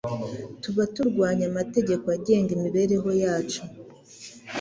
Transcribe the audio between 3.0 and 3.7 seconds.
yacu,